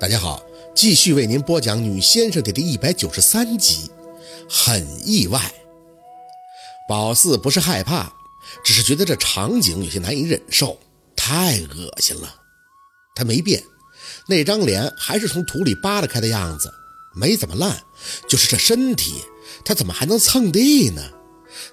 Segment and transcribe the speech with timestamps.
[0.00, 0.42] 大家好，
[0.74, 3.88] 继续为您播讲《女先生》的第一百九十三集。
[4.50, 5.40] 很意外，
[6.88, 8.12] 宝四不是害怕，
[8.64, 10.76] 只是觉得这场景有些难以忍受，
[11.14, 12.34] 太恶心了。
[13.14, 13.62] 他没变，
[14.26, 16.74] 那张脸还是从土里扒拉开的样子，
[17.14, 17.80] 没怎么烂，
[18.28, 19.22] 就是这身体，
[19.64, 21.02] 他怎么还能蹭地呢？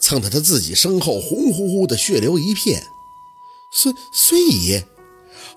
[0.00, 2.82] 蹭得他自己身后红乎乎的血流一片。
[3.72, 4.82] 孙孙姨，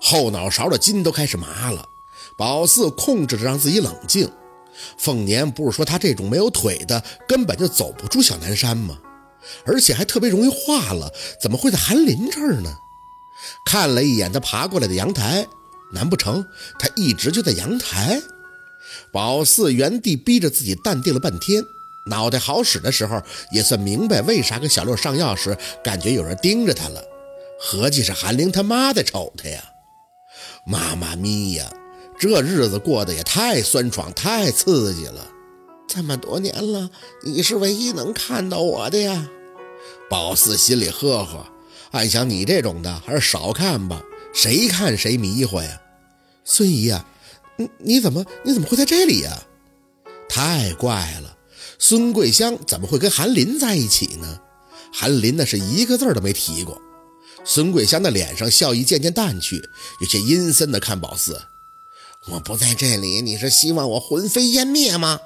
[0.00, 1.88] 后脑勺的筋都开始麻了。
[2.36, 4.30] 宝四控制着让自己冷静。
[4.96, 8.98] 凤年不是说他这种没有腿的根本就走不出小南山吗？
[9.66, 12.72] 而且还特别容易化了，怎么会在韩林这儿呢？
[13.66, 15.46] 看了一眼他爬过来的阳台，
[15.92, 16.46] 难不成
[16.78, 18.22] 他一直就在阳台？
[19.12, 21.62] 宝四原地逼着自己淡定了半天，
[22.06, 23.20] 脑袋好使的时候
[23.50, 27.02] 也算明白为啥跟小六上药时感觉有人盯着他了。
[27.60, 29.62] 合计是韩玲他妈在瞅他呀！
[30.66, 31.70] 妈妈咪呀！
[32.22, 35.28] 这日子过得也太酸爽、太刺激了！
[35.88, 36.88] 这么多年了，
[37.24, 39.28] 你是唯一能看到我的呀。
[40.08, 41.44] 宝四心里呵呵，
[41.90, 44.00] 暗想：你这种的还是少看吧，
[44.32, 45.80] 谁看谁迷糊呀。
[46.44, 47.04] 孙姨呀，
[47.56, 49.42] 你你怎么你怎么会在这里呀？
[50.28, 51.36] 太怪了，
[51.80, 54.38] 孙桂香怎么会跟韩林在一起呢？
[54.92, 56.80] 韩林那是一个字都没提过。
[57.44, 59.60] 孙桂香的脸上笑意渐渐淡去，
[60.00, 61.36] 有些阴森的看宝四。
[62.30, 65.20] 我不在这里，你是希望我魂飞烟灭吗？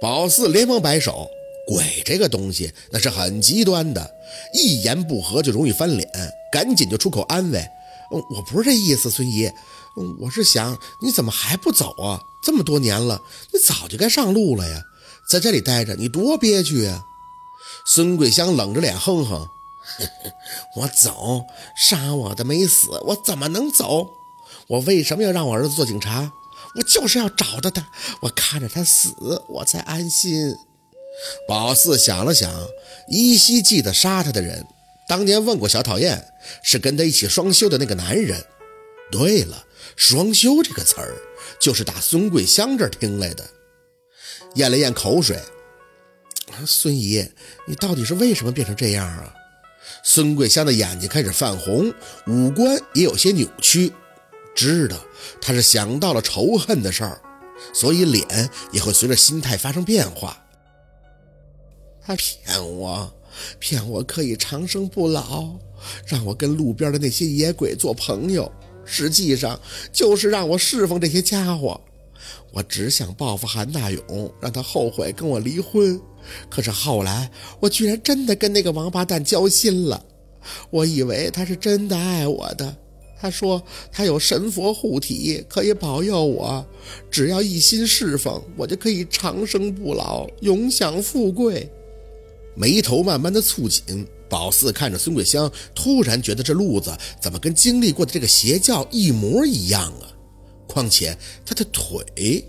[0.00, 1.28] 宝四连忙摆手，
[1.66, 4.14] 鬼这个东西那是很极端的，
[4.52, 6.08] 一言不合就容易翻脸，
[6.52, 7.68] 赶紧就出口安慰。
[8.10, 9.50] 我不是这意思，孙姨，
[10.20, 12.20] 我是想你怎么还不走啊？
[12.40, 13.20] 这么多年了，
[13.52, 14.84] 你早就该上路了呀，
[15.28, 17.02] 在这里待着你多憋屈啊！
[17.84, 19.48] 孙桂香冷着脸哼哼，
[20.76, 24.06] 我走，杀我的没死，我怎么能走？
[24.68, 26.32] 我为什么要让我儿子做警察？
[26.74, 27.88] 我就是要找到他，
[28.20, 29.10] 我看着他死，
[29.48, 30.54] 我才安心。
[31.48, 32.52] 宝四想了想，
[33.08, 34.66] 依稀记得杀他的人，
[35.08, 36.22] 当年问过小讨厌，
[36.62, 38.44] 是跟他一起双休的那个男人。
[39.10, 39.64] 对了，
[39.96, 41.14] 双休这个词儿，
[41.60, 43.48] 就是打孙桂香这儿听来的。
[44.56, 45.40] 咽了咽口水，
[46.66, 47.26] 孙姨，
[47.66, 49.32] 你到底是为什么变成这样啊？
[50.02, 51.94] 孙桂香的眼睛开始泛红，
[52.26, 53.92] 五官也有些扭曲。
[54.56, 54.96] 知道
[55.40, 57.20] 他是想到了仇恨的事儿，
[57.72, 60.42] 所以脸也会随着心态发生变化。
[62.00, 62.42] 他骗
[62.76, 63.12] 我，
[63.58, 65.50] 骗我可以长生不老，
[66.06, 68.50] 让我跟路边的那些野鬼做朋友，
[68.84, 69.60] 实际上
[69.92, 71.80] 就是让我侍奉这些家伙。
[72.52, 76.00] 我只想报复韩大勇，让他后悔跟我离婚。
[76.48, 77.30] 可是后来，
[77.60, 80.02] 我居然真的跟那个王八蛋交心了。
[80.70, 82.74] 我以为他是真的爱我的。
[83.18, 86.64] 他说：“他有神佛护体，可以保佑我。
[87.10, 91.68] 只要一心侍奉，我就可以长生不老，永享富贵。”
[92.54, 100.12] 眉头慢慢的蹙紧，宝四看着孙桂香，突然觉得这路子怎么跟经历过的这个邪教一模一样啊？
[100.66, 102.44] 况且他的腿，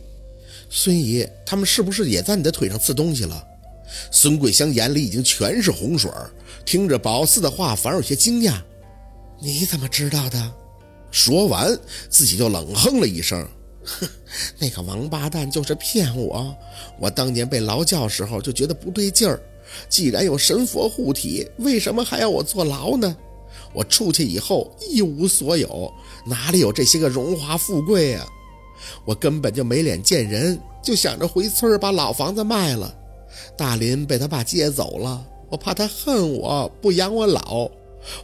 [0.70, 3.42] 孙姨他们是不是也在你的腿上刺东西了？
[4.12, 6.12] 孙桂香眼里已经全是洪水
[6.66, 8.62] 听着宝四的话，反而有些惊讶。
[9.40, 10.54] 你怎么知道的？
[11.12, 11.78] 说完，
[12.10, 13.48] 自己就冷哼了一声
[13.86, 14.08] ：“哼，
[14.60, 16.56] 那个王八蛋就是骗我。
[17.00, 19.40] 我当年被劳教时候就觉得不对劲儿，
[19.88, 23.16] 既然有神佛护体，为什么还要我坐牢呢？
[23.74, 25.92] 我出去以后一无所有，
[26.26, 28.26] 哪里有这些个荣华富贵啊？
[29.06, 32.94] 我根本就没脸见人，就想着回村把老房子卖了。
[33.56, 37.70] 大林被他爸接走了，我怕他恨我不养我老。”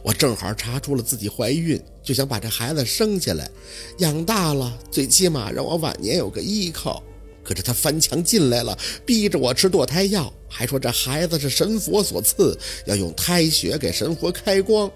[0.02, 3.50] 我正好查出了自己怀孕，就想把这孩子生下来，
[3.98, 7.02] 养大了，最起码让我晚年有个依靠。
[7.42, 14.90] 可是他翻墙进来了，逼着我吃堕胎药，还说这孩子是神佛所赐，要用胎血给神佛开光。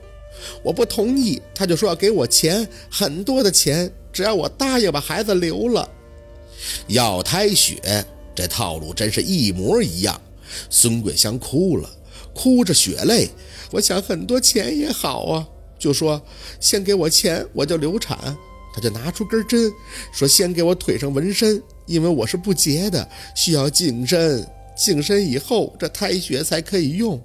[0.63, 5.87] 我不同意，他就说要给我钱，很多的钱，只要我答应把孩子留了。
[6.87, 10.19] 要胎血，这套路真是一模一样。
[10.71, 11.91] 孙桂香哭了，
[12.39, 13.29] 哭着血泪。
[13.73, 16.23] 我想很多钱也好啊，就说
[16.61, 18.17] 先给我钱，我就流产。
[18.73, 19.73] 他就拿出根针，
[20.13, 24.47] 说先给我腿上纹身，因为我是不洁的，需要净身。
[24.77, 27.21] 净身以后，这胎血才可以用。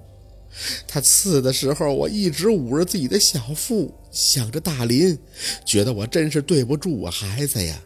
[0.88, 5.16] 他刺的时候，我一直捂着自己的小腹，想着大林，
[5.64, 7.80] 觉得我真是对不住我孩子呀。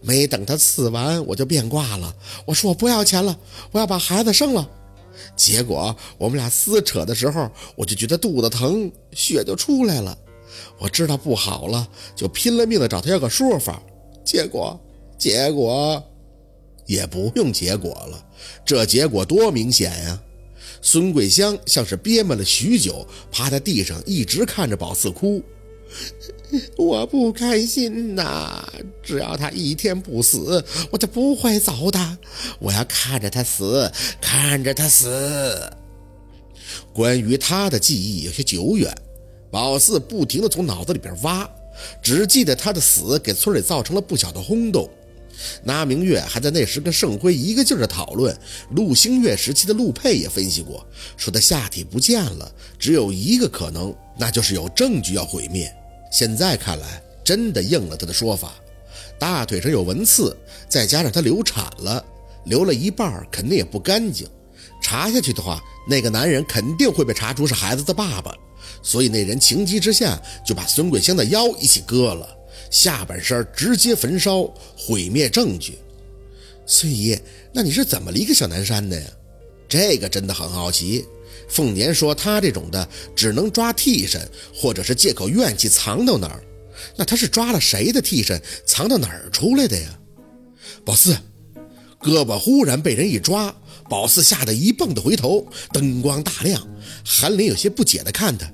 [0.00, 2.14] 没等他刺完，我就变卦了，
[2.46, 3.36] 我说我不要钱了，
[3.72, 4.70] 我要把孩子生了。
[5.36, 10.16] 结果我们俩撕扯的时候，我就觉得肚子疼，血就出来了。
[10.78, 13.82] 我知道不好了，就拼了命的找他要个说法。
[14.24, 14.78] 结果
[15.16, 16.02] 结果
[16.86, 18.26] 也不用结果了，
[18.64, 20.22] 这结果多明显呀！
[20.80, 25.42] 孙桂香像是憋闷了许久，趴在地上一直看着宝四哭。
[26.76, 28.66] 我不开心呐！
[29.02, 32.18] 只要他一天不死，我就不会走的。
[32.58, 33.90] 我要看着他死，
[34.20, 35.70] 看着他死。
[36.92, 38.94] 关于他的记忆有些久远，
[39.50, 41.48] 宝四不停地从脑子里边挖，
[42.02, 44.88] 只记得他的死给村里造成了不小的轰动。
[45.62, 48.36] 那明月还在那时跟盛辉一个劲儿的讨论，
[48.70, 50.84] 陆星月时期的陆佩也分析过，
[51.16, 55.72] 说他下体不见了，只有一个可能，那就是有证据要毁灭。
[56.10, 58.54] 现在看来，真的应了他的说法，
[59.18, 60.36] 大腿上有纹刺，
[60.68, 62.04] 再加上他流产了，
[62.44, 64.26] 流了一半，肯定也不干净。
[64.82, 68.34] 查下去的话，那个男人肯定会被查出是孩子的爸爸，
[68.82, 72.28] 所以那人情急之下就把孙桂香的腰一起割了，
[72.70, 74.44] 下半身直接焚烧，
[74.76, 75.78] 毁灭证据。
[76.64, 77.18] 孙姨，
[77.52, 79.06] 那你是怎么离开小南山的呀？
[79.68, 81.04] 这个真的很好奇。
[81.48, 84.20] 凤年说他这种的只能抓替身，
[84.54, 86.42] 或者是借口怨气藏到哪儿。
[86.96, 89.98] 那他是抓了谁的替身，藏到哪儿出来的呀？
[90.84, 91.16] 宝四，
[92.00, 93.54] 胳膊忽然被人一抓。
[93.88, 96.68] 宝四吓得一蹦的回头，灯光大亮，
[97.04, 98.46] 韩林有些不解地看他：“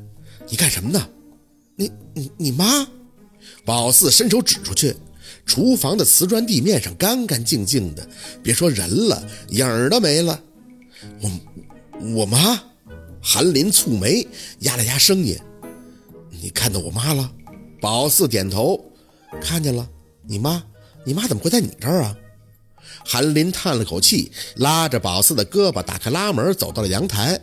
[0.48, 1.08] 你干什么呢？
[1.74, 2.86] 你你你妈？”
[3.66, 4.94] 宝四伸手指出去，
[5.44, 8.08] 厨房的瓷砖地面上干干净净的，
[8.42, 10.40] 别说人了，影儿都没了。
[11.20, 11.30] 我
[12.14, 12.62] 我妈？
[13.26, 14.28] 韩林蹙眉，
[14.60, 15.34] 压了压声音
[16.28, 17.32] ：“你看到我妈了？”
[17.80, 18.78] 宝四点头
[19.40, 19.88] ：“看见了。
[20.28, 20.62] 你妈？
[21.06, 22.14] 你妈怎么会在你这儿啊？”
[23.02, 27.40] 韩林叹了口气，拉着宝四的胳膊，打开拉门，走到了阳台。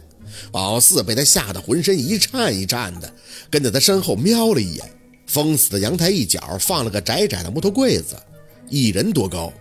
[0.52, 3.12] 宝四被他吓得浑身一颤一颤的，
[3.50, 4.86] 跟在他身后瞄了一眼。
[5.26, 8.16] 封死的阳台一角放了个窄窄的木头柜子，
[8.70, 9.52] 一人多高。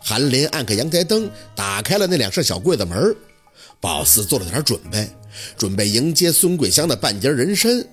[0.00, 3.14] 韩林按开阳台灯，打开了那两扇小柜子门。
[3.80, 5.08] 宝四做了点准备，
[5.56, 7.84] 准备迎接孙桂香的半截人参，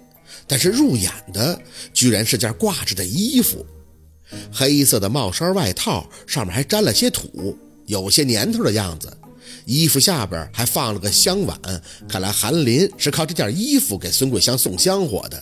[0.48, 1.60] 但是入眼的
[1.94, 3.66] 居然是件挂着的衣服。
[4.52, 9.16] 黑色的帽衫外套上面还沾了些土，有些年头的样子。
[9.66, 11.60] 衣服下边还放了个香碗，
[12.08, 15.42] 看来韩林是靠这件衣服给孙桂香送香火的。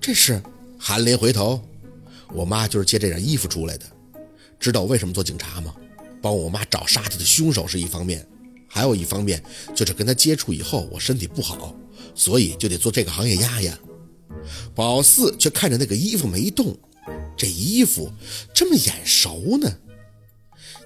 [0.00, 0.42] 这是
[0.78, 1.60] 韩林回头，
[2.32, 3.86] 我妈就是借这件衣服出来的。
[4.58, 5.74] 知道我为什么做警察吗？
[6.22, 8.26] 帮我妈找杀她的凶手是一方面，
[8.72, 9.42] 还有一方面
[9.74, 11.74] 就是跟他接触以后我身体不好，
[12.14, 13.78] 所以就得做这个行业压压。
[14.74, 16.78] 宝四却看着那个衣服没动。
[17.36, 18.10] 这衣服
[18.54, 19.68] 这么眼熟呢？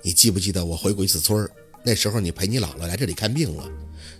[0.03, 1.47] 你记不记得我回过一次村
[1.85, 3.69] 那时候你陪你姥姥来这里看病了。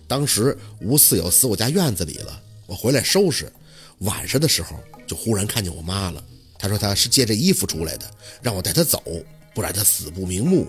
[0.07, 3.51] 当时吴四友死我家院子里了，我回来收拾，
[3.99, 6.23] 晚上的时候就忽然看见我妈了。
[6.59, 8.05] 她说她是借这衣服出来的，
[8.41, 9.01] 让我带她走，
[9.55, 10.67] 不然她死不瞑目。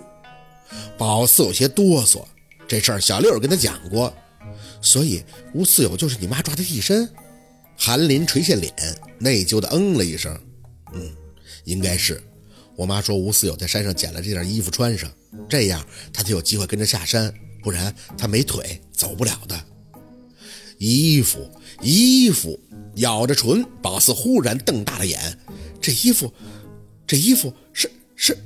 [0.97, 2.23] 宝四有些哆嗦，
[2.67, 4.13] 这事儿小六跟他讲过，
[4.81, 5.23] 所以
[5.53, 7.09] 吴四友就是你妈抓的替身。
[7.77, 8.73] 韩林垂下脸，
[9.19, 10.37] 内疚的嗯了一声，
[10.93, 11.15] 嗯。
[11.63, 12.23] 应该是，
[12.77, 15.11] 我妈说吴四友在山上捡了这件衣服穿上，
[15.49, 19.63] 这样他才有机会跟着下山，不然他没腿走不了的。
[20.77, 21.49] 衣服，
[21.81, 22.57] 衣服，
[22.95, 25.37] 咬着唇，宝四忽然瞪大了眼，
[25.81, 26.33] 这衣服，
[27.05, 28.37] 这衣服是是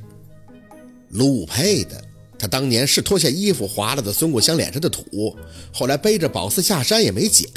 [1.09, 2.03] 陆佩的。
[2.42, 5.38] 他当年是脱下衣服划了的孙桂香脸上的土，
[5.71, 7.48] 后来背着宝四下山也没捡，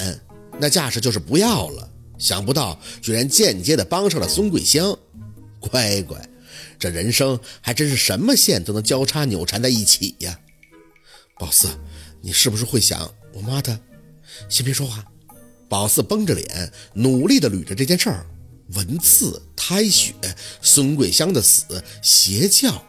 [0.61, 1.91] 那架势就是不要了。
[2.19, 4.95] 想不到居然间接的帮上了孙桂香。
[5.59, 6.23] 乖乖，
[6.79, 10.39] 这人生还真是什么线都能交叉扭缠在一起呀！
[11.39, 11.67] 宝四，
[12.21, 13.81] 你是不是会想我妈的？
[14.51, 15.03] 先别说话。
[15.67, 18.27] 宝四绷着脸，努力地捋着这件事儿：
[18.75, 20.13] 文刺、胎血、
[20.61, 22.85] 孙桂香的死、邪教，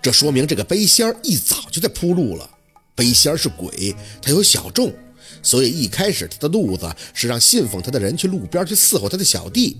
[0.00, 2.48] 这说明这个背仙儿一早就在铺路了。
[2.94, 4.92] 背仙儿是鬼，他有小众，
[5.42, 9.76] 所以一开始他的路子是让信奉他的人去路边去伺候他的小弟。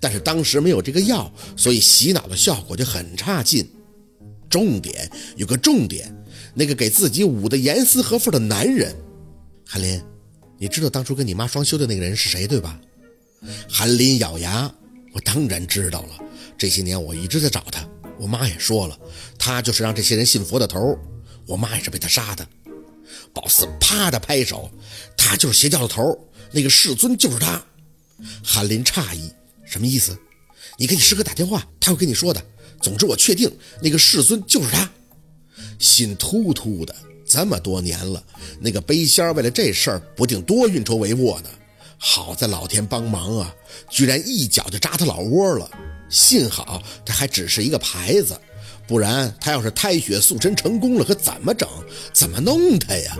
[0.00, 3.68] 但是当时没有这个药，所以洗脑的效果就很差劲。
[4.48, 6.12] 重点有个重点，
[6.54, 8.94] 那个给自己捂得严丝合缝的男人，
[9.66, 10.02] 韩林，
[10.58, 12.80] 你知道当初跟你妈双休的那个人是谁对吧？
[13.68, 14.72] 韩林咬牙，
[15.12, 16.18] 我当然知道了。
[16.56, 17.86] 这些年我一直在找他，
[18.18, 18.98] 我妈也说了，
[19.38, 20.98] 他就是让这些人信佛的头。
[21.46, 22.46] 我妈也是被他杀的。
[23.32, 24.70] 宝四啪的拍手，
[25.16, 26.18] 他就是邪教的头，
[26.50, 27.62] 那个世尊就是他。
[28.42, 29.30] 韩林诧异。
[29.64, 30.16] 什么意思？
[30.78, 32.44] 你给你师哥打电话，他会跟你说的。
[32.80, 33.50] 总之，我确定
[33.82, 34.90] 那个世尊就是他。
[35.78, 36.94] 心突突的，
[37.26, 38.22] 这么多年了，
[38.60, 41.48] 那个背仙为了这事儿不定多运筹帷幄呢。
[41.98, 43.54] 好在老天帮忙啊，
[43.90, 45.68] 居然一脚就扎他老窝了。
[46.08, 48.38] 幸好他还只是一个牌子，
[48.86, 51.68] 不然他要是胎血塑身成功了，可怎么整？
[52.12, 53.16] 怎么弄他呀？